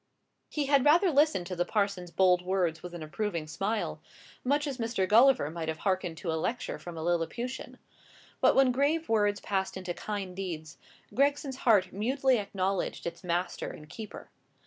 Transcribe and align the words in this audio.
He 0.49 0.65
had 0.65 0.83
rather 0.83 1.11
listened 1.11 1.45
to 1.45 1.55
the 1.55 1.63
parson's 1.63 2.09
bold 2.09 2.41
words 2.41 2.81
with 2.81 2.95
an 2.95 3.03
approving 3.03 3.45
smile, 3.45 4.01
much 4.43 4.65
as 4.65 4.79
Mr. 4.79 5.07
Gulliver 5.07 5.51
might 5.51 5.67
have 5.67 5.77
hearkened 5.77 6.17
to 6.17 6.31
a 6.33 6.41
lecture 6.41 6.79
from 6.79 6.97
a 6.97 7.03
Lilliputian. 7.03 7.77
But 8.39 8.55
when 8.55 8.71
brave 8.71 9.07
words 9.09 9.39
passed 9.41 9.77
into 9.77 9.93
kind 9.93 10.35
deeds, 10.35 10.79
Gregson's 11.13 11.57
heart 11.57 11.93
mutely 11.93 12.39
acknowledged 12.39 13.05
its 13.05 13.23
master 13.23 13.69
and 13.69 13.87
keeper. 13.87 14.31